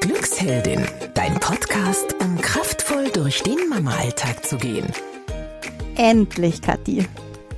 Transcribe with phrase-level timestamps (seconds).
[0.00, 4.86] Glücksheldin, dein Podcast, um kraftvoll durch den Mama-Alltag zu gehen.
[5.96, 7.06] Endlich, Kathi,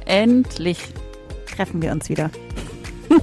[0.05, 0.79] Endlich.
[1.55, 2.31] treffen wir uns wieder.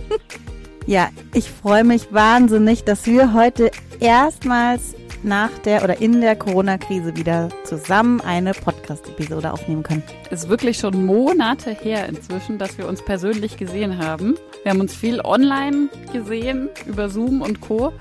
[0.87, 7.15] ja, ich freue mich wahnsinnig, dass wir heute erstmals nach der oder in der Corona-Krise
[7.15, 10.03] wieder zusammen eine Podcast-Episode aufnehmen können.
[10.29, 14.35] Ist wirklich schon Monate her inzwischen, dass wir uns persönlich gesehen haben.
[14.63, 17.93] Wir haben uns viel online gesehen, über Zoom und Co.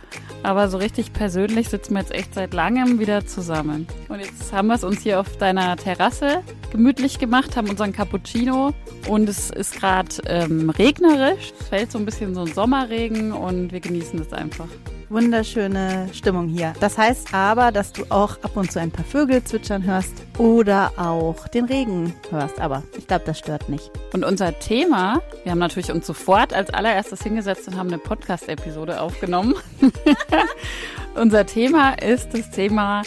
[0.42, 3.86] Aber so richtig persönlich sitzen wir jetzt echt seit langem wieder zusammen.
[4.08, 6.42] Und jetzt haben wir es uns hier auf deiner Terrasse
[6.72, 8.72] gemütlich gemacht, haben unseren Cappuccino
[9.08, 11.52] und es ist gerade ähm, regnerisch.
[11.60, 14.68] Es fällt so ein bisschen so ein Sommerregen und wir genießen es einfach.
[15.10, 16.72] Wunderschöne Stimmung hier.
[16.78, 20.92] Das heißt aber, dass du auch ab und zu ein paar Vögel zwitschern hörst oder
[20.96, 22.60] auch den Regen hörst.
[22.60, 23.90] Aber ich glaube, das stört nicht.
[24.12, 29.00] Und unser Thema, wir haben natürlich uns sofort als allererstes hingesetzt und haben eine Podcast-Episode
[29.00, 29.56] aufgenommen.
[31.16, 33.02] unser Thema ist das Thema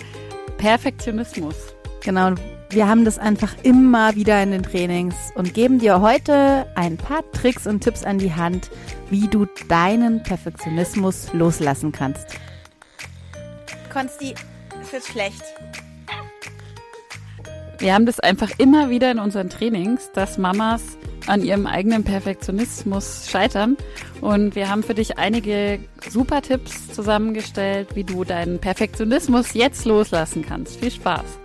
[0.57, 1.55] Perfektionismus.
[2.03, 2.33] Genau,
[2.73, 7.23] wir haben das einfach immer wieder in den Trainings und geben dir heute ein paar
[7.31, 8.71] Tricks und Tipps an die Hand,
[9.09, 12.25] wie du deinen Perfektionismus loslassen kannst.
[13.91, 14.33] Konsti,
[14.81, 15.43] es wird schlecht.
[17.77, 23.29] Wir haben das einfach immer wieder in unseren Trainings, dass Mamas an ihrem eigenen Perfektionismus
[23.29, 23.77] scheitern.
[24.21, 30.43] Und wir haben für dich einige super Tipps zusammengestellt, wie du deinen Perfektionismus jetzt loslassen
[30.47, 30.79] kannst.
[30.79, 31.42] Viel Spaß!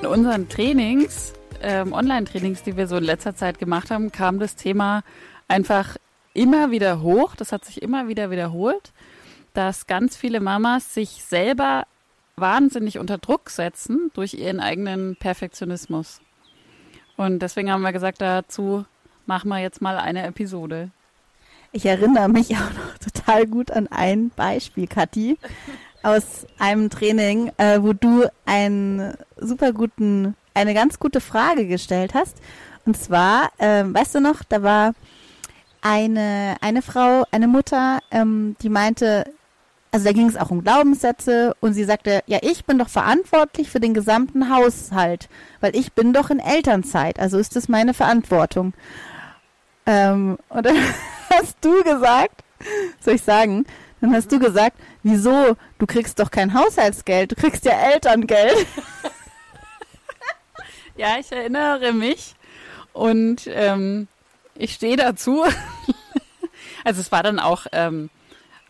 [0.00, 4.54] In unseren Trainings, ähm, Online-Trainings, die wir so in letzter Zeit gemacht haben, kam das
[4.54, 5.02] Thema
[5.48, 5.96] einfach
[6.34, 7.34] immer wieder hoch.
[7.34, 8.92] Das hat sich immer wieder wiederholt,
[9.54, 11.84] dass ganz viele Mamas sich selber
[12.36, 16.20] wahnsinnig unter Druck setzen durch ihren eigenen Perfektionismus.
[17.16, 18.84] Und deswegen haben wir gesagt, dazu
[19.26, 20.90] machen wir jetzt mal eine Episode.
[21.72, 25.38] Ich erinnere mich auch noch total gut an ein Beispiel, Kathi,
[26.02, 32.36] aus einem Training, äh, wo du einen super guten, eine ganz gute Frage gestellt hast.
[32.86, 34.94] Und zwar, äh, weißt du noch, da war
[35.82, 39.24] eine, eine Frau, eine Mutter, ähm, die meinte,
[39.90, 43.70] also da ging es auch um Glaubenssätze und sie sagte, ja, ich bin doch verantwortlich
[43.70, 45.28] für den gesamten Haushalt,
[45.60, 48.74] weil ich bin doch in Elternzeit, also ist das meine Verantwortung.
[49.86, 50.76] Ähm, und dann
[51.32, 52.44] hast du gesagt,
[53.00, 53.64] soll ich sagen,
[54.00, 54.76] dann hast du gesagt,
[55.10, 58.66] wieso, du kriegst doch kein Haushaltsgeld, du kriegst ja Elterngeld.
[60.98, 62.34] Ja, ich erinnere mich
[62.92, 64.08] und ähm,
[64.56, 65.44] ich stehe dazu.
[66.84, 68.10] also es war dann auch, ähm,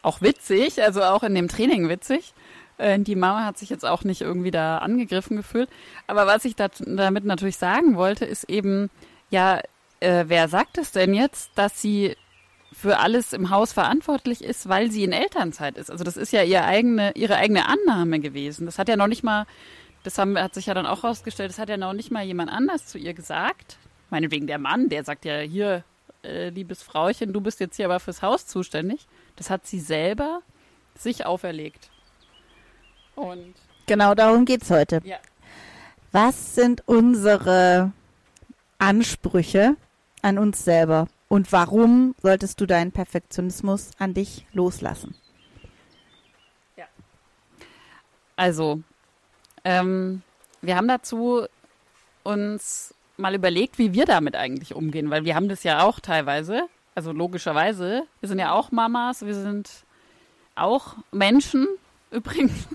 [0.03, 2.35] auch witzig, also auch in dem Training witzig.
[2.77, 5.71] Äh, die Mama hat sich jetzt auch nicht irgendwie da angegriffen gefühlt.
[6.07, 8.91] Aber was ich dat, damit natürlich sagen wollte, ist eben,
[9.31, 9.63] ja,
[10.01, 12.15] äh, wer sagt es denn jetzt, dass sie
[12.81, 15.91] für alles im Haus verantwortlich ist, weil sie in Elternzeit ist?
[15.91, 18.67] Also das ist ja ihre eigene, ihre eigene Annahme gewesen.
[18.67, 19.47] Das hat ja noch nicht mal,
[20.05, 22.51] das haben, hat sich ja dann auch rausgestellt, das hat ja noch nicht mal jemand
[22.53, 23.79] anders zu ihr gesagt.
[24.11, 25.83] Meinetwegen der Mann, der sagt ja, hier,
[26.23, 29.07] äh, liebes Frauchen, du bist jetzt hier aber fürs Haus zuständig.
[29.37, 30.41] Das hat sie selber
[30.97, 31.91] sich auferlegt.
[33.15, 33.55] Und
[33.87, 35.01] Genau darum geht's heute.
[35.05, 35.17] ja,
[36.13, 37.93] Was sind unsere
[38.79, 39.77] Ansprüche
[40.23, 41.09] an uns selber?
[41.29, 45.15] Und warum solltest du deinen Perfektionismus an dich loslassen?
[48.39, 48.81] also,
[49.65, 50.23] ähm,
[50.63, 51.47] wir haben dazu
[52.23, 56.63] uns mal überlegt, wie wir damit eigentlich umgehen, weil wir haben das ja auch teilweise,
[56.95, 59.85] also logischerweise, wir sind ja auch Mamas, wir sind
[60.55, 61.67] auch Menschen
[62.11, 62.69] übrigens.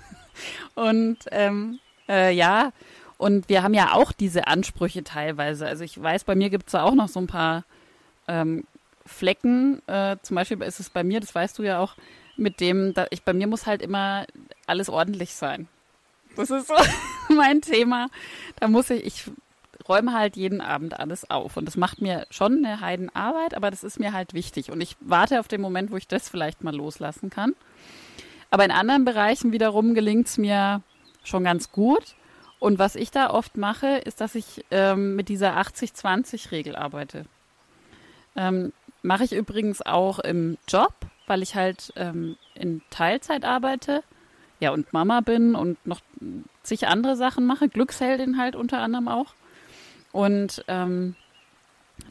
[0.75, 2.73] Und ähm, äh, ja,
[3.17, 5.65] und wir haben ja auch diese Ansprüche teilweise.
[5.65, 7.63] Also ich weiß, bei mir gibt es da auch noch so ein paar
[8.27, 8.65] ähm,
[9.05, 9.81] Flecken.
[9.87, 11.95] Äh, zum Beispiel ist es bei mir, das weißt du ja auch,
[12.35, 14.25] mit dem, da ich bei mir muss halt immer
[14.65, 15.67] alles ordentlich sein.
[16.35, 16.75] Das ist so
[17.29, 18.07] mein Thema.
[18.59, 19.23] Da muss ich, ich
[19.87, 21.57] räume halt jeden Abend alles auf.
[21.57, 24.71] Und das macht mir schon eine Heidenarbeit, aber das ist mir halt wichtig.
[24.71, 27.55] Und ich warte auf den Moment, wo ich das vielleicht mal loslassen kann.
[28.49, 30.81] Aber in anderen Bereichen wiederum gelingt es mir
[31.23, 32.15] schon ganz gut.
[32.59, 37.25] Und was ich da oft mache, ist, dass ich ähm, mit dieser 80-20-Regel arbeite.
[38.35, 40.93] Ähm, mache ich übrigens auch im Job,
[41.27, 44.03] weil ich halt ähm, in Teilzeit arbeite.
[44.59, 46.01] Ja, und Mama bin und noch
[46.63, 47.69] zig andere Sachen mache.
[47.69, 49.33] Glücksheldin halt unter anderem auch.
[50.11, 51.15] Und ähm,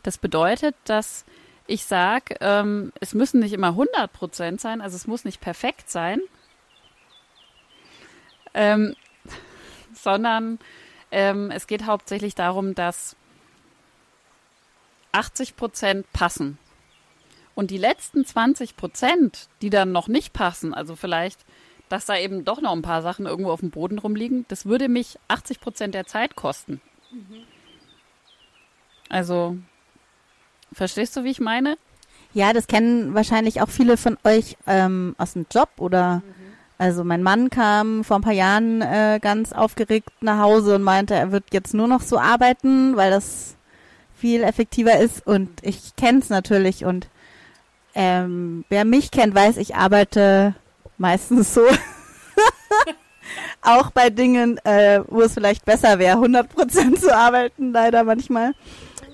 [0.03, 1.25] das bedeutet, dass
[1.67, 5.89] ich sage, ähm, es müssen nicht immer 100 Prozent sein, also es muss nicht perfekt
[5.91, 6.21] sein,
[8.53, 8.95] ähm,
[9.95, 10.59] sondern
[11.11, 13.17] ähm, es geht hauptsächlich darum, dass
[15.13, 16.59] 80 Prozent passen
[17.55, 21.41] Und die letzten 20 Prozent, die dann noch nicht passen, also vielleicht,
[21.89, 24.89] dass da eben doch noch ein paar Sachen irgendwo auf dem Boden rumliegen, das würde
[24.89, 26.81] mich 80 Prozent der Zeit kosten.
[29.11, 29.59] Also,
[30.73, 31.77] verstehst du, wie ich meine?
[32.33, 36.23] Ja, das kennen wahrscheinlich auch viele von euch ähm, aus dem Job oder
[36.79, 41.15] also mein Mann kam vor ein paar Jahren äh, ganz aufgeregt nach Hause und meinte,
[41.15, 43.57] er wird jetzt nur noch so arbeiten, weil das
[44.23, 47.09] viel effektiver ist und ich kenne es natürlich und
[47.93, 50.55] ähm, wer mich kennt, weiß, ich arbeite
[50.97, 51.63] meistens so.
[53.63, 58.53] auch bei Dingen, äh, wo es vielleicht besser wäre, 100% zu arbeiten, leider manchmal.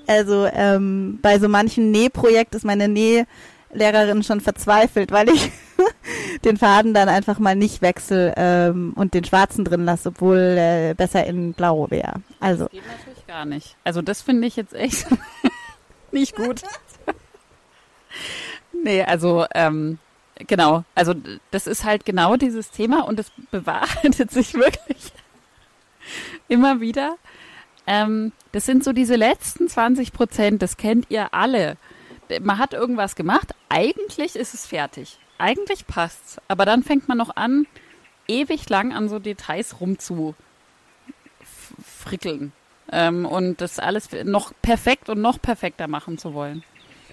[0.07, 5.51] Also ähm, bei so manchen Nähprojekt ist meine Nählehrerin schon verzweifelt, weil ich
[6.45, 10.95] den Faden dann einfach mal nicht wechsel ähm, und den schwarzen drin lasse, obwohl äh,
[10.95, 12.17] besser in blau wäre.
[12.41, 12.69] Also
[13.29, 13.77] gar nicht.
[13.85, 15.07] Also das finde ich jetzt echt
[16.13, 16.63] nicht gut.
[18.83, 19.99] nee, also ähm,
[20.47, 20.85] genau.
[20.95, 21.15] Also
[21.51, 25.13] das ist halt genau dieses Thema und es bewahrheitet sich wirklich
[26.49, 27.17] immer wieder.
[27.87, 31.77] Ähm, das sind so diese letzten 20 Prozent, das kennt ihr alle.
[32.41, 35.19] Man hat irgendwas gemacht, eigentlich ist es fertig.
[35.39, 36.39] Eigentlich passt's.
[36.49, 37.67] Aber dann fängt man noch an,
[38.27, 40.35] ewig lang an so Details rumzu
[41.41, 41.73] f-
[42.05, 42.53] frickeln.
[42.91, 46.65] Ähm, und das alles noch perfekt und noch perfekter machen zu wollen.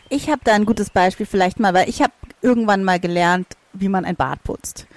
[0.10, 3.90] Ich habe da ein gutes Beispiel vielleicht mal, weil ich habe irgendwann mal gelernt, wie
[3.90, 4.88] man ein Bad putzt.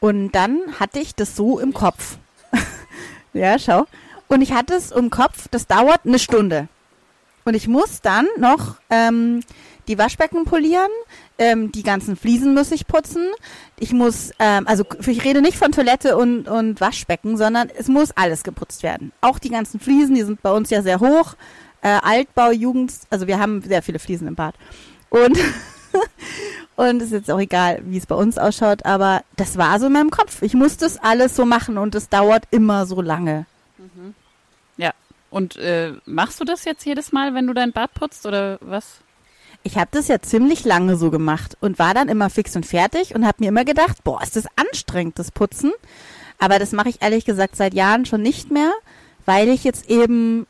[0.00, 2.16] Und dann hatte ich das so im Kopf.
[3.32, 3.86] ja, schau.
[4.28, 6.68] Und ich hatte es im Kopf, das dauert eine Stunde.
[7.44, 9.42] Und ich muss dann noch ähm,
[9.88, 10.90] die Waschbecken polieren,
[11.38, 13.26] ähm, die ganzen Fliesen muss ich putzen.
[13.78, 18.10] Ich muss, ähm, also ich rede nicht von Toilette und, und Waschbecken, sondern es muss
[18.12, 19.12] alles geputzt werden.
[19.20, 21.34] Auch die ganzen Fliesen, die sind bei uns ja sehr hoch.
[21.82, 24.54] Äh, Altbau, Jugend, also wir haben sehr viele Fliesen im Bad.
[25.10, 25.38] Und
[26.76, 29.86] und es ist jetzt auch egal, wie es bei uns ausschaut, aber das war so
[29.86, 30.42] in meinem Kopf.
[30.42, 33.46] Ich muss das alles so machen und es dauert immer so lange.
[34.76, 34.92] Ja.
[35.30, 39.01] Und äh, machst du das jetzt jedes Mal, wenn du dein Bad putzt oder was?
[39.64, 43.14] Ich habe das ja ziemlich lange so gemacht und war dann immer fix und fertig
[43.14, 45.72] und habe mir immer gedacht, boah, ist das anstrengend, das Putzen.
[46.38, 48.72] Aber das mache ich ehrlich gesagt seit Jahren schon nicht mehr,
[49.24, 50.46] weil ich jetzt eben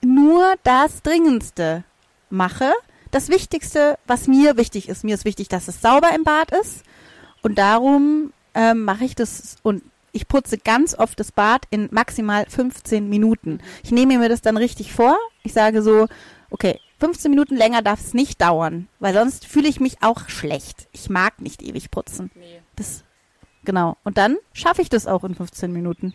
[0.00, 1.84] nur das Dringendste
[2.30, 2.72] mache.
[3.10, 5.04] Das Wichtigste, was mir wichtig ist.
[5.04, 6.82] Mir ist wichtig, dass es sauber im Bad ist.
[7.42, 9.82] Und darum ähm, mache ich das und
[10.12, 13.60] ich putze ganz oft das Bad in maximal 15 Minuten.
[13.84, 15.18] Ich nehme mir das dann richtig vor.
[15.42, 16.08] Ich sage so,
[16.48, 20.88] okay, 15 Minuten länger darf es nicht dauern, weil sonst fühle ich mich auch schlecht.
[20.92, 22.30] Ich mag nicht ewig putzen.
[22.34, 22.60] Nee.
[22.76, 23.04] Das,
[23.64, 23.96] genau.
[24.04, 26.14] Und dann schaffe ich das auch in 15 Minuten.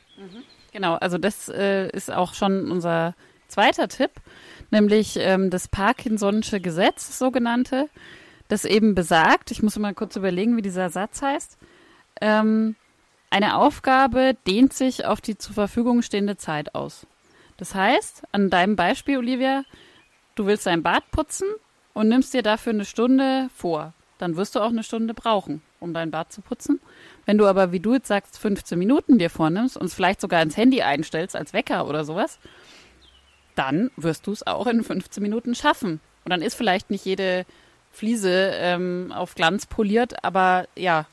[0.72, 3.14] Genau, also das äh, ist auch schon unser
[3.48, 4.12] zweiter Tipp,
[4.72, 7.90] nämlich ähm, das Parkinson'sche Gesetz, das sogenannte,
[8.48, 11.58] das eben besagt, ich muss mal kurz überlegen, wie dieser Satz heißt,
[12.22, 12.76] ähm,
[13.30, 17.06] eine Aufgabe dehnt sich auf die zur Verfügung stehende Zeit aus.
[17.58, 19.64] Das heißt, an deinem Beispiel, Olivia,
[20.36, 21.48] du willst dein Bad putzen
[21.94, 23.94] und nimmst dir dafür eine Stunde vor.
[24.18, 26.80] Dann wirst du auch eine Stunde brauchen, um dein Bad zu putzen.
[27.26, 30.42] Wenn du aber, wie du jetzt sagst, 15 Minuten dir vornimmst und es vielleicht sogar
[30.42, 32.40] ins Handy einstellst als Wecker oder sowas,
[33.56, 36.00] dann wirst du es auch in 15 Minuten schaffen.
[36.24, 37.46] Und dann ist vielleicht nicht jede
[37.92, 41.08] Fliese ähm, auf Glanz poliert, aber ja,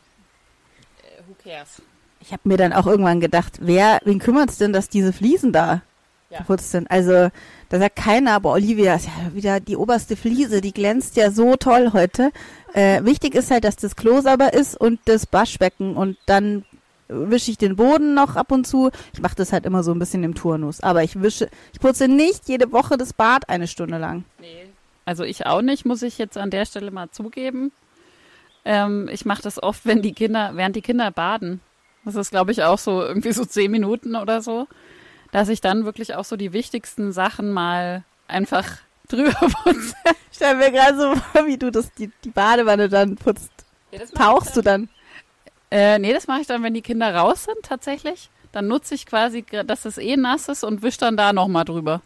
[1.02, 1.82] äh, who cares?
[2.20, 5.52] Ich habe mir dann auch irgendwann gedacht, wer, wen kümmert es denn, dass diese Fliesen
[5.52, 5.82] da
[6.30, 6.38] Ja.
[6.38, 6.90] geputzt sind?
[6.90, 7.30] Also
[7.70, 11.56] da sagt keiner, aber Olivia ist ja wieder die oberste Fliese, die glänzt ja so
[11.56, 12.32] toll heute.
[12.74, 16.64] Äh, wichtig ist halt, dass das Klo sauber ist und das Waschbecken und dann
[17.08, 18.90] wische ich den Boden noch ab und zu.
[19.14, 20.82] Ich mache das halt immer so ein bisschen im Turnus.
[20.82, 24.24] Aber ich wische, ich putze nicht jede Woche das Bad eine Stunde lang.
[24.40, 24.66] Nee.
[25.04, 27.72] Also ich auch nicht, muss ich jetzt an der Stelle mal zugeben.
[28.66, 31.62] Ähm, ich mache das oft, wenn die Kinder, während die Kinder baden.
[32.04, 34.66] Das ist, glaube ich, auch so irgendwie so zehn Minuten oder so,
[35.32, 38.64] dass ich dann wirklich auch so die wichtigsten Sachen mal einfach
[39.08, 39.94] drüber putze.
[40.30, 43.50] Ich stell mir gerade so vor, wie du das, die, die Badewanne dann putzt.
[44.14, 44.88] Tauchst du dann?
[45.70, 48.30] Äh, nee, das mache ich dann, wenn die Kinder raus sind, tatsächlich.
[48.52, 52.00] Dann nutze ich quasi, dass es eh nass ist und wische dann da nochmal drüber.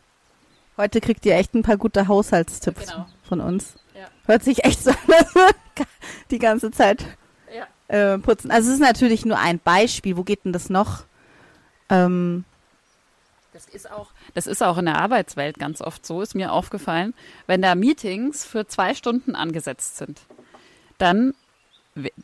[0.76, 3.06] Heute kriegt ihr echt ein paar gute Haushaltstipps Genau.
[3.28, 3.74] von uns.
[3.94, 4.06] Ja.
[4.26, 5.54] Hört sich echt so an, als würde
[6.30, 7.04] die ganze Zeit
[7.54, 8.14] Ja.
[8.14, 8.50] äh, putzen.
[8.50, 10.16] Also es ist natürlich nur ein Beispiel.
[10.16, 11.04] Wo geht denn das noch?
[11.88, 12.44] Ähm,
[13.52, 17.12] Das ist auch, das ist auch in der Arbeitswelt ganz oft so, ist mir aufgefallen.
[17.46, 20.22] Wenn da Meetings für zwei Stunden angesetzt sind,
[20.96, 21.34] dann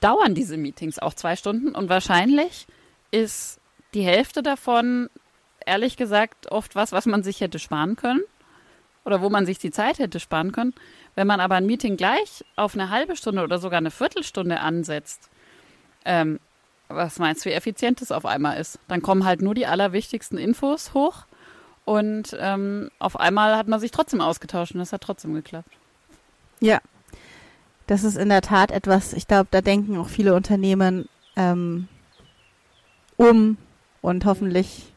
[0.00, 2.66] dauern diese Meetings auch zwei Stunden und wahrscheinlich
[3.10, 3.60] ist
[3.92, 5.10] die Hälfte davon,
[5.66, 8.22] ehrlich gesagt, oft was, was man sich hätte sparen können.
[9.04, 10.74] oder wo man sich die Zeit hätte sparen können.
[11.14, 15.30] Wenn man aber ein Meeting gleich auf eine halbe Stunde oder sogar eine Viertelstunde ansetzt,
[16.04, 16.40] ähm,
[16.88, 18.78] was meinst du, wie effizient das auf einmal ist?
[18.88, 21.24] Dann kommen halt nur die allerwichtigsten Infos hoch
[21.84, 25.70] und ähm, auf einmal hat man sich trotzdem ausgetauscht und das hat trotzdem geklappt.
[26.60, 26.80] Ja,
[27.86, 31.88] das ist in der Tat etwas, ich glaube, da denken auch viele Unternehmen ähm,
[33.16, 33.56] um
[34.02, 34.92] und hoffentlich,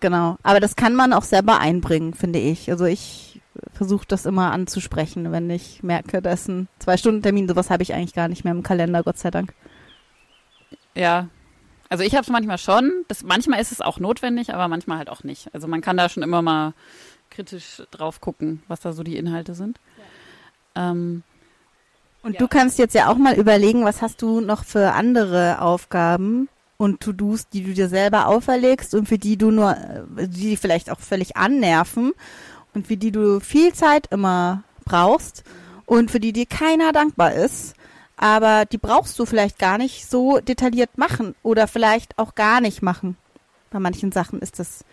[0.00, 0.36] genau.
[0.42, 2.70] Aber das kann man auch selber einbringen, finde ich.
[2.70, 3.40] Also ich
[3.72, 8.28] versuche das immer anzusprechen, wenn ich merke, dass ein Zwei-Stunden-Termin, sowas habe ich eigentlich gar
[8.28, 9.54] nicht mehr im Kalender, Gott sei Dank.
[10.96, 11.28] Ja,
[11.88, 13.04] also ich habe es manchmal schon.
[13.08, 15.52] Das, manchmal ist es auch notwendig, aber manchmal halt auch nicht.
[15.54, 16.72] Also man kann da schon immer mal
[17.30, 19.78] kritisch drauf gucken, was da so die Inhalte sind.
[20.74, 20.90] Ja.
[20.90, 21.22] Ähm,
[22.22, 22.38] und ja.
[22.38, 27.00] du kannst jetzt ja auch mal überlegen, was hast du noch für andere Aufgaben und
[27.00, 29.76] To-Dos, die du dir selber auferlegst und für die du nur,
[30.16, 32.12] äh, die vielleicht auch völlig annerven
[32.74, 35.44] und für die du viel Zeit immer brauchst
[35.84, 37.74] und für die dir keiner dankbar ist
[38.16, 42.82] aber die brauchst du vielleicht gar nicht so detailliert machen oder vielleicht auch gar nicht
[42.82, 43.16] machen.
[43.70, 44.84] Bei manchen Sachen ist das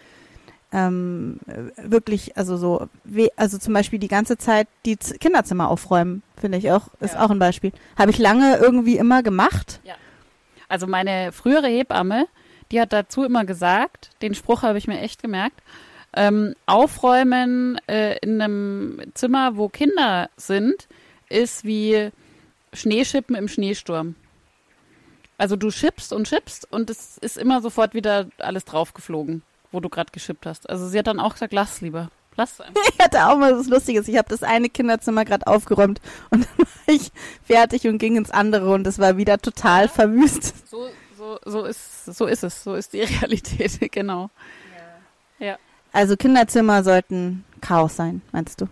[0.74, 1.40] ähm,
[1.78, 2.90] wirklich, also so,
[3.36, 7.24] also zum Beispiel die ganze Zeit die Z Kinderzimmer aufräumen, finde ich auch, ist ja.
[7.24, 7.72] auch ein Beispiel.
[7.98, 9.80] Habe ich lange irgendwie immer gemacht.
[9.84, 9.94] Ja.
[10.68, 12.26] Also meine frühere Hebamme,
[12.72, 15.62] die hat dazu immer gesagt, den Spruch habe ich mir echt gemerkt,
[16.16, 20.88] ähm, aufräumen äh, in einem Zimmer, wo Kinder sind,
[21.30, 22.12] ist wie
[22.74, 24.16] Schneeschippen im Schneesturm.
[25.38, 29.90] Also du schippst und schippst und es ist immer sofort wieder alles draufgeflogen, wo du
[29.90, 30.70] gerade geschippt hast.
[30.70, 32.10] Also sie hat dann auch gesagt, lass lieber.
[32.36, 32.82] Lass einfach.
[32.92, 34.08] Ich hatte auch mal was Lustiges.
[34.08, 37.12] Ich habe das eine Kinderzimmer gerade aufgeräumt und dann war ich
[37.44, 40.54] fertig und ging ins andere und es war wieder total verwüstet.
[40.68, 42.64] So, so, so, ist, so ist es.
[42.64, 44.30] So ist die Realität, genau.
[45.40, 45.48] Ja.
[45.48, 45.58] ja.
[45.92, 48.68] Also Kinderzimmer sollten Chaos sein, meinst du?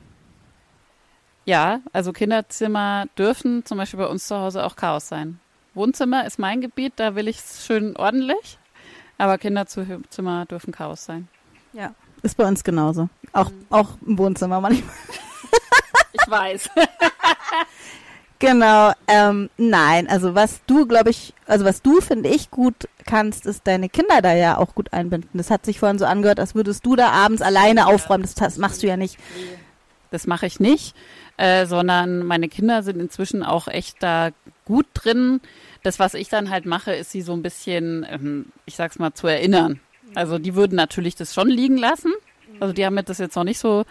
[1.45, 5.39] Ja, also Kinderzimmer dürfen zum Beispiel bei uns zu Hause auch Chaos sein.
[5.73, 8.59] Wohnzimmer ist mein Gebiet, da will ich es schön ordentlich,
[9.17, 11.27] aber Kinderzimmer dürfen Chaos sein.
[11.73, 13.09] Ja, ist bei uns genauso.
[13.33, 13.65] Auch, mhm.
[13.69, 14.93] auch im Wohnzimmer manchmal.
[16.13, 16.69] Ich weiß.
[18.39, 18.91] genau.
[19.07, 23.65] Ähm, nein, also was du, glaube ich, also was du, finde ich, gut kannst, ist
[23.65, 25.29] deine Kinder da ja auch gut einbinden.
[25.33, 28.23] Das hat sich vorhin so angehört, als würdest du da abends alleine aufräumen.
[28.23, 29.17] Das, das machst du ja nicht.
[30.11, 30.95] Das mache ich nicht.
[31.41, 34.29] Äh, sondern meine Kinder sind inzwischen auch echt da
[34.63, 35.41] gut drin.
[35.81, 39.15] Das, was ich dann halt mache, ist sie so ein bisschen, ähm, ich sag's mal,
[39.15, 39.79] zu erinnern.
[40.13, 42.13] Also die würden natürlich das schon liegen lassen.
[42.59, 43.85] Also die haben das jetzt noch nicht so,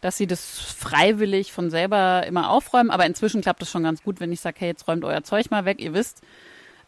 [0.00, 4.18] dass sie das freiwillig von selber immer aufräumen, aber inzwischen klappt das schon ganz gut,
[4.18, 6.22] wenn ich sage, hey, jetzt räumt euer Zeug mal weg, ihr wisst,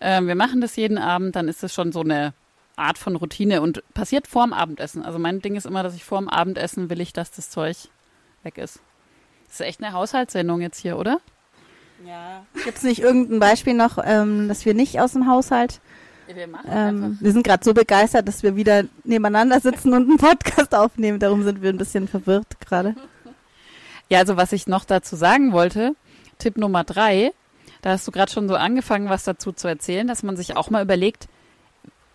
[0.01, 2.35] äh, wir machen das jeden Abend, dann ist das schon so eine
[2.75, 5.05] Art von Routine und passiert vorm Abendessen.
[5.05, 7.77] Also mein Ding ist immer, dass ich vorm Abendessen will ich, dass das Zeug
[8.43, 8.81] weg ist.
[9.49, 11.21] Das ist echt eine Haushaltssendung jetzt hier, oder?
[12.07, 12.45] Ja.
[12.65, 15.81] Gibt es nicht irgendein Beispiel noch, ähm, dass wir nicht aus dem Haushalt?
[16.35, 20.19] wir, machen ähm, wir sind gerade so begeistert, dass wir wieder nebeneinander sitzen und einen
[20.19, 21.19] Podcast aufnehmen.
[21.19, 22.95] Darum sind wir ein bisschen verwirrt gerade.
[24.09, 25.95] Ja, also was ich noch dazu sagen wollte,
[26.39, 27.33] Tipp Nummer drei,
[27.83, 30.71] da hast du gerade schon so angefangen, was dazu zu erzählen, dass man sich auch
[30.71, 31.29] mal überlegt,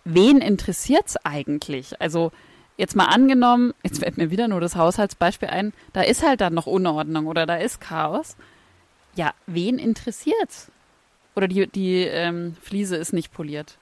[0.04, 2.00] wen interessiert es eigentlich?
[2.00, 2.32] Also
[2.76, 6.54] jetzt mal angenommen, jetzt fällt mir wieder nur das Haushaltsbeispiel ein, da ist halt dann
[6.54, 8.36] noch Unordnung oder da ist Chaos.
[9.14, 10.70] Ja, wen interessiert's?
[11.36, 13.78] Oder die, die ähm, Fliese ist nicht poliert.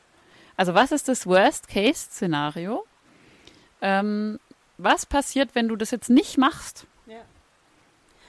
[0.56, 2.84] Also was ist das Worst-Case-Szenario?
[3.80, 4.38] Ähm,
[4.78, 6.86] was passiert, wenn du das jetzt nicht machst?
[7.06, 7.20] Ja.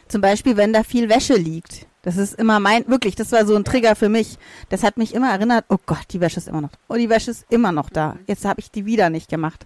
[0.08, 1.88] Zum Beispiel, wenn da viel Wäsche liegt.
[2.02, 4.38] Das ist immer mein, wirklich, das war so ein Trigger für mich.
[4.70, 7.32] Das hat mich immer erinnert, oh Gott, die Wäsche ist immer noch, oh, die Wäsche
[7.32, 8.18] ist immer noch da.
[8.28, 9.66] Jetzt habe ich die wieder nicht gemacht.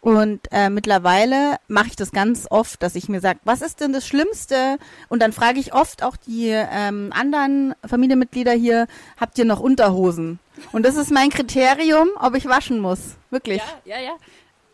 [0.00, 3.92] Und äh, mittlerweile mache ich das ganz oft, dass ich mir sage, was ist denn
[3.92, 4.78] das Schlimmste?
[5.08, 8.86] Und dann frage ich oft auch die ähm, anderen Familienmitglieder hier,
[9.18, 10.38] habt ihr noch Unterhosen?
[10.72, 13.16] Und das ist mein Kriterium, ob ich waschen muss.
[13.30, 13.62] Wirklich.
[13.84, 14.12] Ja, ja, ja.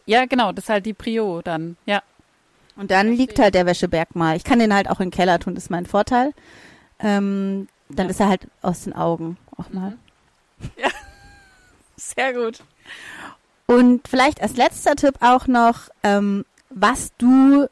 [0.07, 2.03] Ja, genau, das ist halt die Prio dann, ja.
[2.77, 4.37] Und dann liegt halt der Wäscheberg mal.
[4.37, 6.33] Ich kann den halt auch in den Keller tun, das ist mein Vorteil.
[6.99, 8.11] Ähm, dann ja.
[8.11, 9.91] ist er halt aus den Augen auch mal.
[9.91, 10.71] Mhm.
[10.77, 10.89] Ja,
[11.97, 12.63] sehr gut.
[13.67, 17.67] Und vielleicht als letzter Tipp auch noch, ähm, was du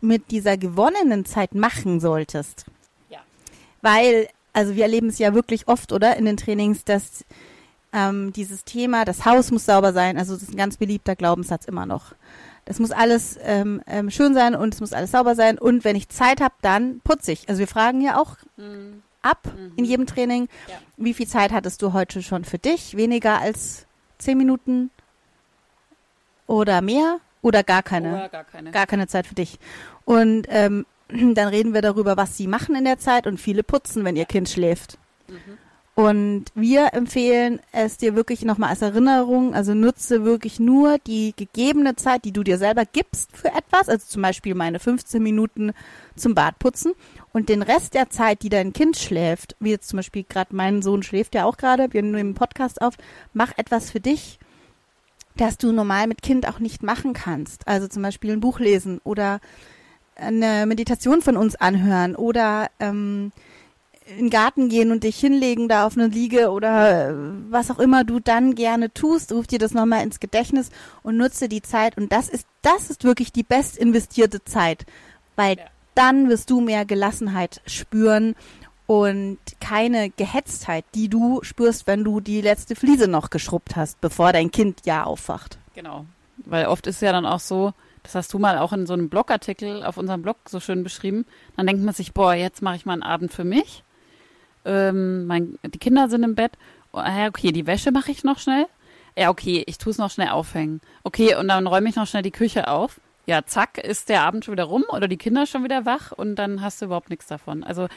[0.00, 2.66] mit dieser gewonnenen Zeit machen solltest.
[3.08, 3.18] Ja.
[3.82, 7.24] Weil, also wir erleben es ja wirklich oft, oder, in den Trainings, dass
[7.92, 11.64] ähm, dieses Thema, das Haus muss sauber sein, also das ist ein ganz beliebter Glaubenssatz
[11.66, 12.14] immer noch.
[12.64, 15.56] Das muss alles ähm, ähm, schön sein und es muss alles sauber sein.
[15.56, 17.48] Und wenn ich Zeit habe, dann putze ich.
[17.48, 19.02] Also wir fragen ja auch mhm.
[19.22, 19.72] ab mhm.
[19.76, 20.74] in jedem Training, ja.
[20.96, 22.96] wie viel Zeit hattest du heute schon für dich?
[22.96, 23.86] Weniger als
[24.18, 24.90] zehn Minuten,
[26.46, 28.14] oder mehr Oder gar keine.
[28.14, 28.70] Oder gar keine.
[28.70, 29.58] Gar keine Zeit für dich.
[30.04, 34.04] Und ähm, dann reden wir darüber, was sie machen in der Zeit und viele putzen,
[34.04, 34.98] wenn ihr Kind schläft.
[35.94, 41.96] Und wir empfehlen es dir wirklich nochmal als Erinnerung, also nutze wirklich nur die gegebene
[41.96, 45.72] Zeit, die du dir selber gibst für etwas, also zum Beispiel meine 15 Minuten
[46.14, 46.92] zum Badputzen
[47.32, 50.82] und den Rest der Zeit, die dein Kind schläft, wie jetzt zum Beispiel gerade mein
[50.82, 52.92] Sohn schläft ja auch gerade, wir nehmen einen Podcast auf,
[53.32, 54.38] mach etwas für dich,
[55.36, 57.66] das du normal mit Kind auch nicht machen kannst.
[57.68, 59.40] Also zum Beispiel ein Buch lesen oder
[60.16, 63.32] eine Meditation von uns anhören oder ähm,
[64.06, 67.14] in den Garten gehen und dich hinlegen da auf eine Liege oder äh,
[67.50, 70.70] was auch immer du dann gerne tust, ruf dir das nochmal ins Gedächtnis
[71.02, 71.96] und nutze die Zeit.
[71.96, 74.86] Und das ist, das ist wirklich die best investierte Zeit,
[75.34, 75.64] weil Ja.
[75.96, 78.36] dann wirst du mehr Gelassenheit spüren
[78.86, 84.32] und keine Gehetztheit, die du spürst, wenn du die letzte Fliese noch geschrubbt hast, bevor
[84.32, 85.58] dein Kind ja aufwacht.
[85.74, 86.06] Genau.
[86.38, 89.08] Weil oft ist ja dann auch so, das hast du mal auch in so einem
[89.08, 91.26] Blogartikel auf unserem Blog so schön beschrieben,
[91.56, 93.82] dann denkt man sich, boah, jetzt mache ich mal einen Abend für mich.
[94.64, 96.52] Ähm, mein, die Kinder sind im Bett.
[96.92, 98.66] Oh, ja, okay, die Wäsche mache ich noch schnell.
[99.18, 100.80] Ja, okay, ich tue es noch schnell aufhängen.
[101.02, 103.00] Okay, und dann räume ich noch schnell die Küche auf.
[103.26, 106.36] Ja, zack, ist der Abend schon wieder rum oder die Kinder schon wieder wach und
[106.36, 107.64] dann hast du überhaupt nichts davon.
[107.64, 107.88] Also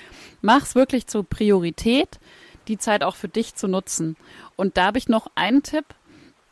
[0.41, 2.19] mach's wirklich zur Priorität,
[2.67, 4.15] die Zeit auch für dich zu nutzen.
[4.55, 5.85] Und da habe ich noch einen Tipp.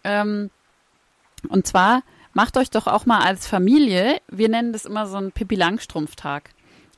[0.03, 0.51] Ähm,
[1.49, 2.03] und zwar
[2.33, 6.51] macht euch doch auch mal als Familie, wir nennen das immer so einen Pippi Langstrumpf-Tag.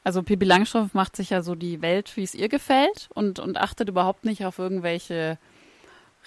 [0.04, 3.58] Also Pippi Langstrumpf macht sich ja so die Welt, wie es ihr gefällt und, und
[3.58, 5.38] achtet überhaupt nicht auf irgendwelche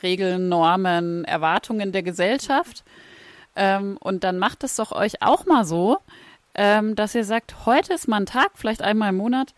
[0.02, 2.84] Regeln, Normen, Erwartungen der Gesellschaft.
[3.54, 5.98] Ähm, und dann macht es doch euch auch mal so,
[6.54, 9.54] ähm, dass ihr sagt, heute ist mal ein Tag, vielleicht einmal im Monat,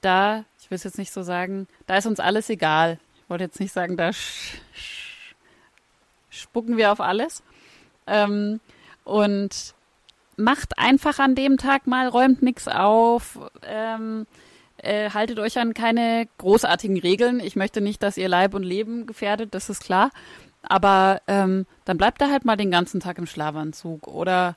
[0.00, 2.98] da, ich will es jetzt nicht so sagen, da ist uns alles egal.
[3.16, 5.34] Ich wollte jetzt nicht sagen, da sch sch
[6.30, 7.42] spucken wir auf alles.
[8.06, 8.60] Ähm,
[9.04, 9.74] und
[10.36, 14.26] macht einfach an dem Tag mal, räumt nichts auf, ähm,
[14.76, 17.40] äh, haltet euch an keine großartigen Regeln.
[17.40, 20.10] Ich möchte nicht, dass ihr Leib und Leben gefährdet, das ist klar.
[20.62, 24.56] Aber ähm, dann bleibt ihr halt mal den ganzen Tag im Schlafanzug oder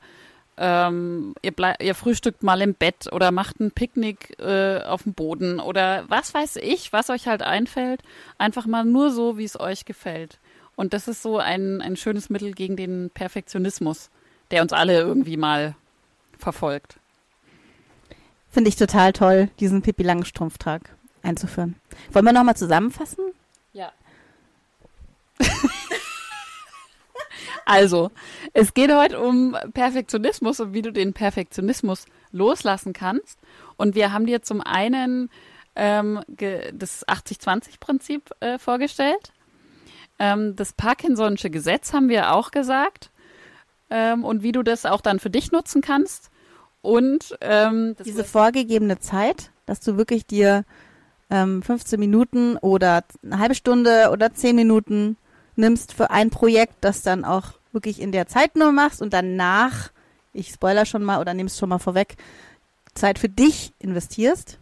[0.58, 5.60] ähm, ihr, ihr frühstückt mal im Bett oder macht ein Picknick äh, auf dem Boden
[5.60, 8.02] oder was weiß ich, was euch halt einfällt.
[8.38, 10.40] Einfach mal nur so, wie es euch gefällt.
[10.76, 14.10] Und das ist so ein, ein schönes Mittel gegen den Perfektionismus,
[14.52, 15.76] der uns alle irgendwie mal
[16.38, 16.98] verfolgt.
[18.50, 21.76] Finde ich total toll, diesen Pippi Langstrumpf-Tag einzuführen.
[22.12, 23.24] Wollen wir nochmal zusammenfassen?
[23.74, 23.92] Ja.
[27.65, 28.12] Also,
[28.54, 33.39] es geht heute um Perfektionismus und wie du den Perfektionismus loslassen kannst.
[33.78, 35.30] Und wir haben dir zum einen
[35.76, 36.21] ähm,
[36.74, 39.32] das 80-20-Prinzip äh, vorgestellt.
[40.19, 43.12] Ähm, das Parkinson'sche Gesetz haben wir auch gesagt.
[43.89, 46.30] Ähm, und wie du das auch dann für dich nutzen kannst.
[46.82, 50.65] Und ähm, Diese vorgegebene Zeit, dass du wirklich dir
[51.30, 55.17] ähm, 15 Minuten oder eine halbe Stunde oder 10 Minuten
[55.62, 59.91] nimmst für ein Projekt, das dann auch wirklich in der Zeit nur machst und danach,
[60.34, 62.17] ich spoiler schon mal oder nehme es schon mal vorweg,
[62.93, 64.60] Zeit für dich investierst.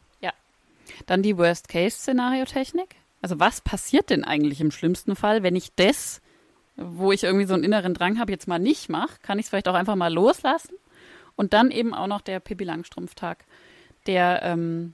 [1.07, 2.95] Dann die Worst-Case-Szenario-Technik.
[3.21, 6.21] Also was passiert denn eigentlich im schlimmsten Fall, wenn ich das,
[6.75, 9.17] wo ich irgendwie so einen inneren Drang habe, jetzt mal nicht mache?
[9.21, 10.75] Kann ich es vielleicht auch einfach mal loslassen?
[11.35, 13.45] Und dann eben auch noch der Pippi Langstrumpf-Tag,
[14.05, 14.93] der, ähm,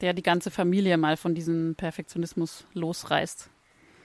[0.00, 3.48] der die ganze Familie mal von diesem Perfektionismus losreißt.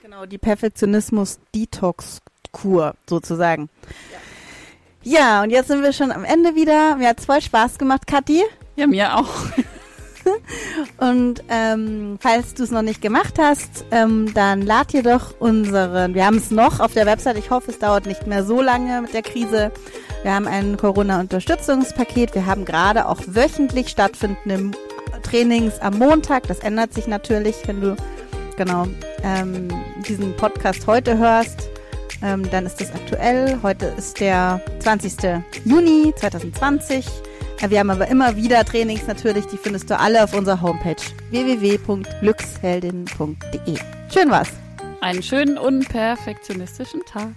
[0.04, 3.70] Genau, die Perfektionismus-Detox-Kur sozusagen.
[5.02, 5.42] Ja.
[5.44, 6.98] und jetzt sind wir schon am Ende wieder.
[6.98, 8.44] Mir hat voll Spaß gemacht, Kathi.
[8.76, 9.30] Ja, mir auch.
[10.98, 16.16] Und ähm, falls du es noch nicht gemacht hast, ähm, dann lad dir doch unseren,
[16.16, 19.04] wir haben es noch auf der Website, ich hoffe, es dauert nicht mehr so lange
[19.04, 19.72] mit der Krise.
[20.24, 22.36] Wir haben ein Corona-Unterstützungspaket.
[22.36, 24.78] Wir haben gerade auch wöchentlich stattfindende
[25.22, 26.46] Trainings am Montag.
[26.48, 27.96] Das ändert sich natürlich, wenn du
[28.58, 28.88] genau
[29.24, 29.68] ähm,
[30.08, 31.70] diesen Podcast heute hörst.
[32.22, 33.60] Ähm, dann ist das aktuell.
[33.64, 35.16] Heute ist der 20.
[35.66, 37.06] Juni 2020.
[37.62, 40.96] Äh, Wir haben aber immer wieder Trainings natürlich, die findest du alle auf unserer Homepage
[41.32, 43.78] www.glücksheldin.de.
[44.14, 44.50] Schön war's.
[45.02, 47.34] Einen schönen, unperfektionistischen Tag.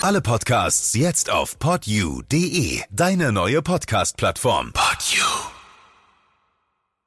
[0.00, 4.72] Alle Podcasts jetzt auf podyou.de, deine neue Podcast-Plattform.